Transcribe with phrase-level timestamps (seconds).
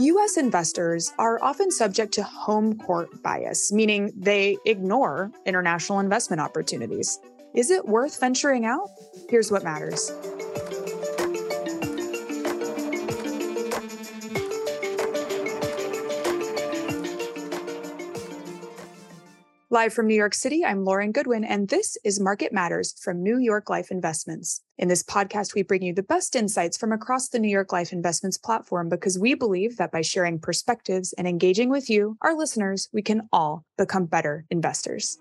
[0.00, 7.18] US investors are often subject to home court bias, meaning they ignore international investment opportunities.
[7.54, 8.88] Is it worth venturing out?
[9.28, 10.12] Here's what matters.
[19.70, 23.36] Live from New York City, I'm Lauren Goodwin, and this is Market Matters from New
[23.36, 24.62] York Life Investments.
[24.78, 27.92] In this podcast, we bring you the best insights from across the New York Life
[27.92, 32.88] Investments platform because we believe that by sharing perspectives and engaging with you, our listeners,
[32.94, 35.18] we can all become better investors.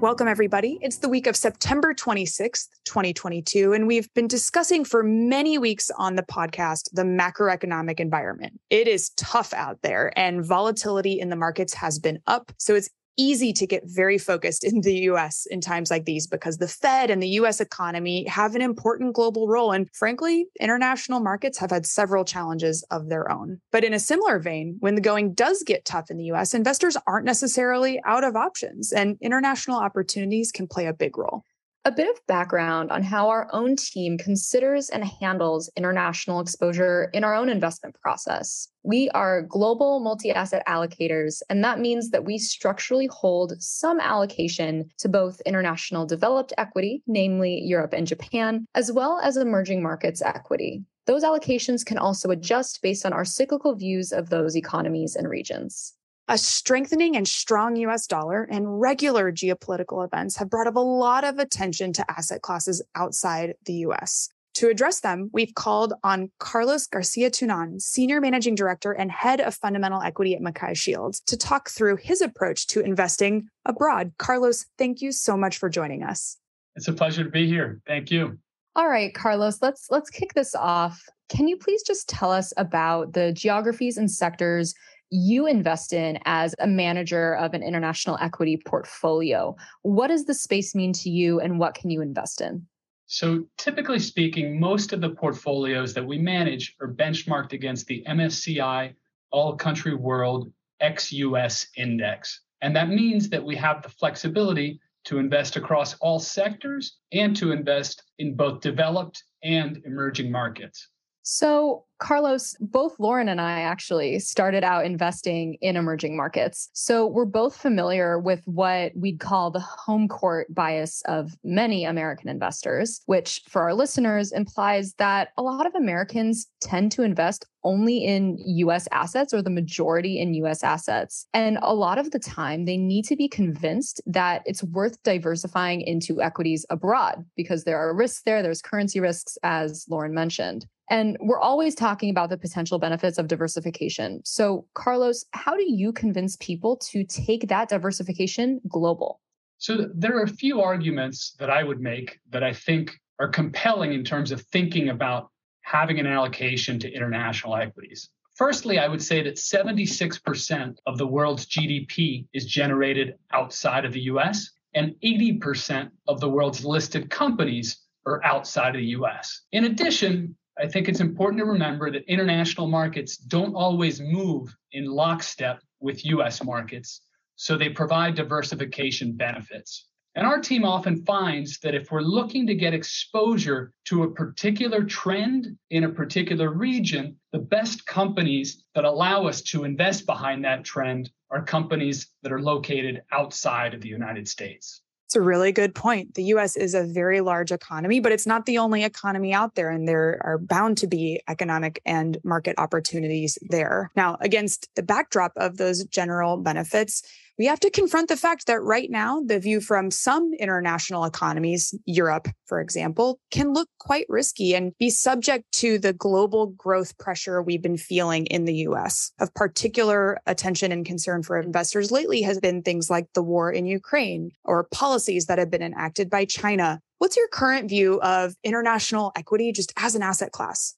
[0.00, 0.78] Welcome, everybody.
[0.80, 6.16] It's the week of September 26th, 2022, and we've been discussing for many weeks on
[6.16, 8.58] the podcast the macroeconomic environment.
[8.70, 12.50] It is tough out there, and volatility in the markets has been up.
[12.56, 12.88] So it's
[13.20, 17.10] easy to get very focused in the US in times like these because the Fed
[17.10, 19.72] and the US economy have an important global role.
[19.72, 23.60] And frankly, international markets have had several challenges of their own.
[23.70, 26.96] But in a similar vein, when the going does get tough in the US, investors
[27.06, 31.44] aren't necessarily out of options, and international opportunities can play a big role.
[31.86, 37.24] A bit of background on how our own team considers and handles international exposure in
[37.24, 38.68] our own investment process.
[38.82, 44.90] We are global multi asset allocators, and that means that we structurally hold some allocation
[44.98, 50.84] to both international developed equity, namely Europe and Japan, as well as emerging markets equity.
[51.06, 55.94] Those allocations can also adjust based on our cyclical views of those economies and regions.
[56.30, 61.24] A strengthening and strong US dollar and regular geopolitical events have brought up a lot
[61.24, 64.28] of attention to asset classes outside the US.
[64.54, 69.56] To address them, we've called on Carlos Garcia Tunon, Senior Managing Director and Head of
[69.56, 74.12] Fundamental Equity at MacKay Shields, to talk through his approach to investing abroad.
[74.18, 76.36] Carlos, thank you so much for joining us.
[76.76, 77.80] It's a pleasure to be here.
[77.88, 78.38] Thank you.
[78.76, 81.02] All right, Carlos, let's let's kick this off.
[81.28, 84.76] Can you please just tell us about the geographies and sectors
[85.10, 89.56] you invest in as a manager of an international equity portfolio.
[89.82, 92.66] What does the space mean to you and what can you invest in?
[93.06, 98.94] So, typically speaking, most of the portfolios that we manage are benchmarked against the MSCI
[99.32, 102.42] All Country World ex US index.
[102.62, 107.52] And that means that we have the flexibility to invest across all sectors and to
[107.52, 110.88] invest in both developed and emerging markets.
[111.22, 116.70] So, Carlos, both Lauren and I actually started out investing in emerging markets.
[116.72, 122.30] So, we're both familiar with what we'd call the home court bias of many American
[122.30, 127.98] investors, which for our listeners implies that a lot of Americans tend to invest only
[127.98, 131.26] in US assets or the majority in US assets.
[131.34, 135.82] And a lot of the time, they need to be convinced that it's worth diversifying
[135.82, 140.66] into equities abroad because there are risks there, there's currency risks, as Lauren mentioned.
[140.90, 144.20] And we're always talking about the potential benefits of diversification.
[144.24, 149.20] So, Carlos, how do you convince people to take that diversification global?
[149.58, 153.92] So, there are a few arguments that I would make that I think are compelling
[153.92, 155.30] in terms of thinking about
[155.60, 158.08] having an allocation to international equities.
[158.34, 164.00] Firstly, I would say that 76% of the world's GDP is generated outside of the
[164.02, 169.42] US, and 80% of the world's listed companies are outside of the US.
[169.52, 174.84] In addition, I think it's important to remember that international markets don't always move in
[174.84, 177.00] lockstep with US markets,
[177.36, 179.86] so they provide diversification benefits.
[180.16, 184.84] And our team often finds that if we're looking to get exposure to a particular
[184.84, 190.64] trend in a particular region, the best companies that allow us to invest behind that
[190.64, 194.82] trend are companies that are located outside of the United States.
[195.10, 196.14] It's a really good point.
[196.14, 199.68] The US is a very large economy, but it's not the only economy out there,
[199.68, 203.90] and there are bound to be economic and market opportunities there.
[203.96, 207.02] Now, against the backdrop of those general benefits,
[207.40, 211.74] we have to confront the fact that right now, the view from some international economies,
[211.86, 217.40] Europe, for example, can look quite risky and be subject to the global growth pressure
[217.40, 219.12] we've been feeling in the US.
[219.20, 223.64] Of particular attention and concern for investors lately has been things like the war in
[223.64, 226.78] Ukraine or policies that have been enacted by China.
[226.98, 230.76] What's your current view of international equity just as an asset class?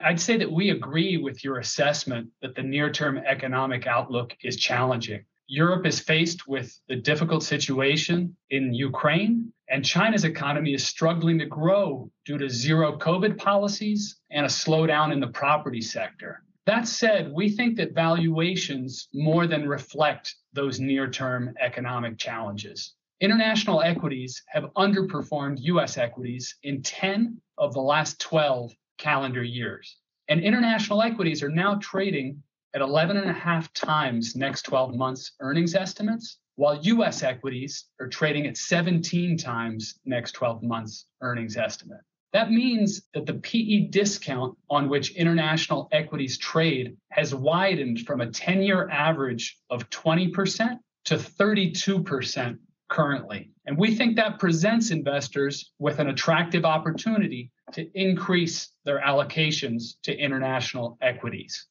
[0.00, 4.56] I'd say that we agree with your assessment that the near term economic outlook is
[4.56, 5.24] challenging.
[5.52, 11.46] Europe is faced with the difficult situation in Ukraine, and China's economy is struggling to
[11.46, 16.44] grow due to zero COVID policies and a slowdown in the property sector.
[16.66, 22.94] That said, we think that valuations more than reflect those near term economic challenges.
[23.20, 29.96] international equities have underperformed US equities in 10 of the last 12 calendar years.
[30.28, 32.40] And international equities are now trading
[32.74, 38.08] at 11 and a half times next 12 months earnings estimates, while US equities are
[38.08, 42.00] trading at 17 times next 12 months earnings estimate.
[42.32, 48.30] That means that the PE discount on which international equities trade has widened from a
[48.30, 52.58] 10 year average of 20% to 32%
[52.88, 53.50] currently.
[53.66, 60.16] And we think that presents investors with an attractive opportunity to increase their allocations to
[60.16, 61.66] international equities.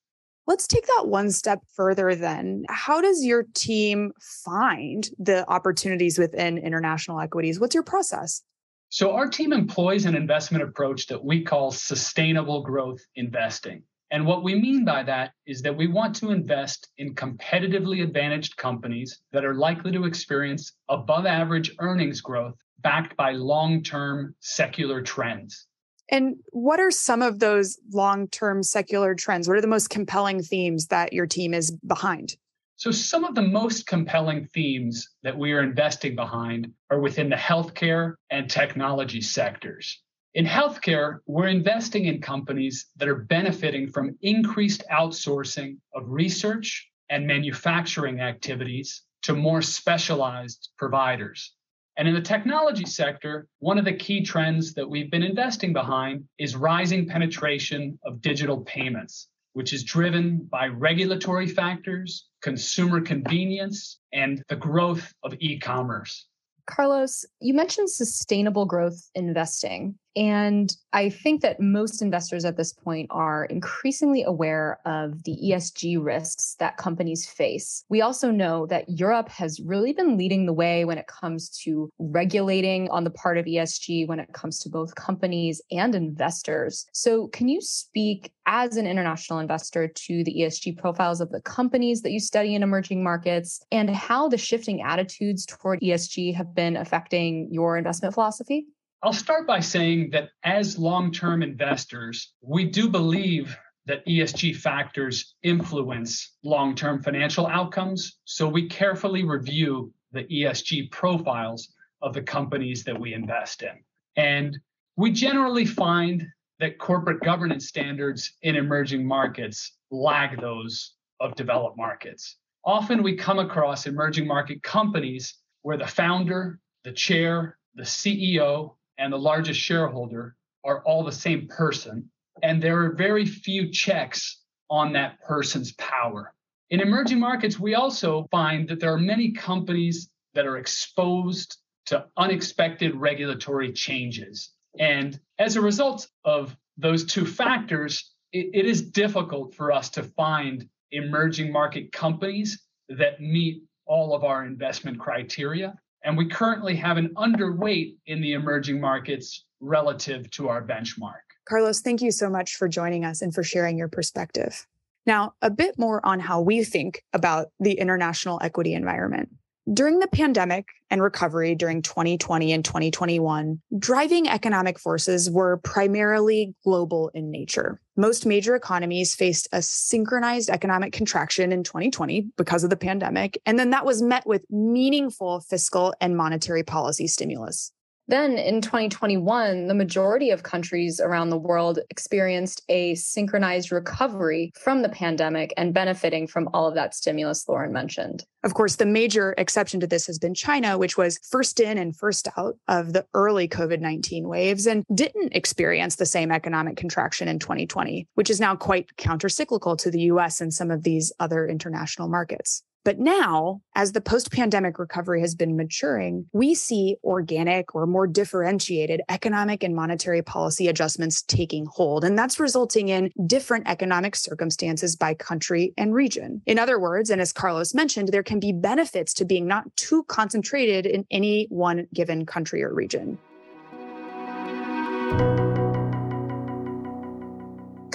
[0.50, 2.66] Let's take that one step further then.
[2.70, 7.60] How does your team find the opportunities within international equities?
[7.60, 8.42] What's your process?
[8.90, 13.84] So, our team employs an investment approach that we call sustainable growth investing.
[14.10, 18.58] And what we mean by that is that we want to invest in competitively advantaged
[18.58, 25.04] companies that are likely to experience above average earnings growth backed by long term secular
[25.04, 25.68] trends.
[26.12, 29.48] And what are some of those long term secular trends?
[29.48, 32.36] What are the most compelling themes that your team is behind?
[32.78, 37.36] So, some of the most compelling themes that we are investing behind are within the
[37.36, 40.02] healthcare and technology sectors.
[40.34, 47.28] In healthcare, we're investing in companies that are benefiting from increased outsourcing of research and
[47.28, 51.54] manufacturing activities to more specialized providers.
[52.00, 56.24] And in the technology sector, one of the key trends that we've been investing behind
[56.38, 64.42] is rising penetration of digital payments, which is driven by regulatory factors, consumer convenience, and
[64.48, 66.26] the growth of e commerce.
[66.68, 70.00] Carlos, you mentioned sustainable growth investing.
[70.16, 76.04] And I think that most investors at this point are increasingly aware of the ESG
[76.04, 77.86] risks that companies face.
[77.90, 81.92] We also know that Europe has really been leading the way when it comes to
[82.00, 86.86] regulating on the part of ESG when it comes to both companies and investors.
[86.92, 92.02] So, can you speak as an international investor to the ESG profiles of the companies
[92.02, 96.76] that you study in emerging markets and how the shifting attitudes toward ESG have been
[96.76, 98.66] affecting your investment philosophy?
[99.02, 105.36] I'll start by saying that as long term investors, we do believe that ESG factors
[105.42, 108.18] influence long term financial outcomes.
[108.26, 113.84] So we carefully review the ESG profiles of the companies that we invest in.
[114.18, 114.60] And
[114.98, 116.28] we generally find
[116.60, 122.36] that corporate governance standards in emerging markets lag those of developed markets.
[122.66, 129.12] Often we come across emerging market companies where the founder, the chair, the CEO, and
[129.12, 132.10] the largest shareholder are all the same person.
[132.44, 136.34] And there are very few checks on that person's power.
[136.70, 141.58] In emerging markets, we also find that there are many companies that are exposed
[141.88, 144.52] to unexpected regulatory changes.
[144.78, 150.04] And as a result of those two factors, it, it is difficult for us to
[150.04, 155.76] find emerging market companies that meet all of our investment criteria.
[156.04, 161.22] And we currently have an underweight in the emerging markets relative to our benchmark.
[161.48, 164.66] Carlos, thank you so much for joining us and for sharing your perspective.
[165.06, 169.30] Now, a bit more on how we think about the international equity environment.
[169.72, 177.12] During the pandemic and recovery during 2020 and 2021, driving economic forces were primarily global
[177.14, 177.80] in nature.
[177.96, 183.60] Most major economies faced a synchronized economic contraction in 2020 because of the pandemic, and
[183.60, 187.72] then that was met with meaningful fiscal and monetary policy stimulus.
[188.10, 194.82] Then in 2021, the majority of countries around the world experienced a synchronized recovery from
[194.82, 198.26] the pandemic and benefiting from all of that stimulus Lauren mentioned.
[198.44, 201.96] Of course, the major exception to this has been China, which was first in and
[201.96, 207.28] first out of the early COVID 19 waves and didn't experience the same economic contraction
[207.28, 211.48] in 2020, which is now quite countercyclical to the US and some of these other
[211.48, 212.64] international markets.
[212.86, 218.08] But now, as the post pandemic recovery has been maturing, we see organic or more
[218.08, 222.06] differentiated economic and monetary policy adjustments taking hold.
[222.06, 226.42] And that's resulting in different economic circumstances by country and region.
[226.46, 230.04] In other words, and as Carlos mentioned, there can be benefits to being not too
[230.04, 233.18] concentrated in any one given country or region.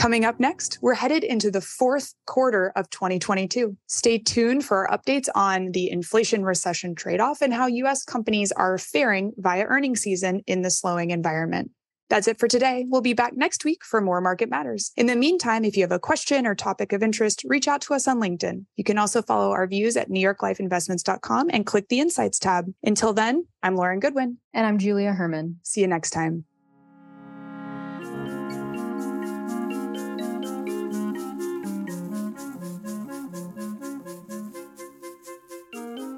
[0.04, 3.74] Coming up next, we're headed into the fourth quarter of 2022.
[3.86, 8.52] Stay tuned for our updates on the inflation recession trade off and how US companies
[8.52, 11.70] are faring via earnings season in the slowing environment.
[12.10, 12.84] That's it for today.
[12.86, 14.92] We'll be back next week for more Market Matters.
[14.94, 17.94] In the meantime, if you have a question or topic of interest, reach out to
[17.94, 18.66] us on LinkedIn.
[18.76, 22.70] You can also follow our views at newyorklifeinvestments.com and click the Insights tab.
[22.82, 24.36] Until then, I'm Lauren Goodwin.
[24.52, 25.60] And I'm Julia Hermann.
[25.62, 26.44] See you next time.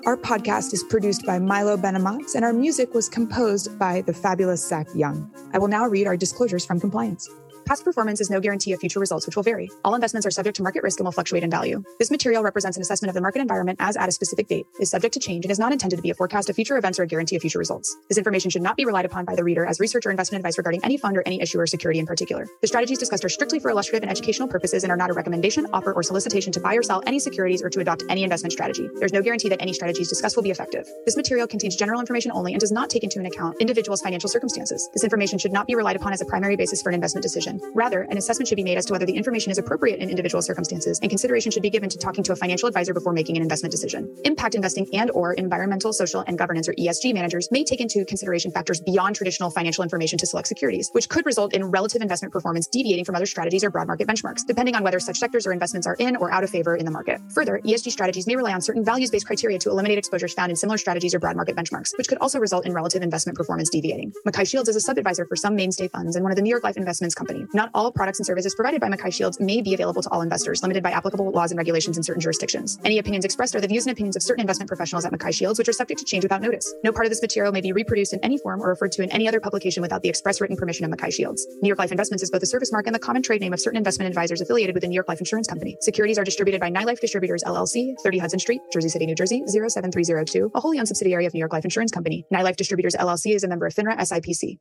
[0.07, 4.65] Our podcast is produced by Milo Benamatz, and our music was composed by the fabulous
[4.65, 5.29] Zach Young.
[5.53, 7.29] I will now read our disclosures from compliance.
[7.67, 9.69] Past performance is no guarantee of future results, which will vary.
[9.85, 11.83] All investments are subject to market risk and will fluctuate in value.
[11.99, 14.89] This material represents an assessment of the market environment as at a specific date, is
[14.89, 17.03] subject to change, and is not intended to be a forecast of future events or
[17.03, 17.97] a guarantee of future results.
[18.09, 20.59] This information should not be relied upon by the reader as research or investment advice
[20.59, 22.47] regarding any fund or any issue or security in particular.
[22.61, 25.67] The strategies discussed are strictly for illustrative and educational purposes and are not a recommendation,
[25.73, 28.89] offer, or solicitation to buy or sell any securities or to adopt any investment strategy.
[29.01, 30.87] There's no guarantee that any strategies discussed will be effective.
[31.05, 34.89] This material contains general information only and does not take into account individuals' financial circumstances.
[34.95, 37.56] This information should not be relied upon as a primary basis for an investment decision.
[37.75, 40.11] Rather, an assessment assessment should be made as to whether the information is appropriate in
[40.11, 43.37] individual circumstances, and consideration should be given to talking to a financial advisor before making
[43.37, 44.15] an investment decision.
[44.25, 48.51] Impact investing and or environmental, social, and governance or ESG managers may take into consideration
[48.51, 52.67] factors beyond traditional financial information to select securities, which could result in relative investment performance
[52.67, 55.87] deviating from other strategies or broad market benchmarks, depending on whether such sectors or investments
[55.87, 57.21] are in or out of favor in the market.
[57.31, 60.77] Further, ESG strategies may rely on certain values-based criteria to eliminate exposures found in similar
[60.77, 64.13] strategies or broad market benchmarks, which could also result in relative investment performance deviating.
[64.27, 66.65] MacKay Shields is a sub-advisor for some MainStay funds and one of the New York
[66.65, 67.46] Life Investments Company.
[67.55, 70.63] Not all products and services provided by MacKay Shields may be available to all investors,
[70.63, 72.79] limited by applicable laws and regulations in certain jurisdictions.
[72.85, 75.59] Any opinions expressed are the views and opinions of certain investment professionals at MacKay Shields,
[75.59, 76.75] which are subject to change without notice.
[76.85, 79.11] No part of this material may be reproduced in any form or referred to in
[79.11, 81.47] any other publication without the express written permission of MacKay Shields.
[81.63, 83.61] New York Life Investments is both a service mark and the common trade name of
[83.61, 85.77] certain investment advisors affiliated with the New York Life Insurance Company.
[85.81, 90.53] Securities are distributed by NyLife Distributors LLC, 30 Hudson Street, Jersey City, New Jersey 07302,
[90.55, 92.25] a wholly owned subsidiary of New York Life Insurance Company.
[92.33, 94.59] NyLife Distributors LLC is a member of FINRA SIPC.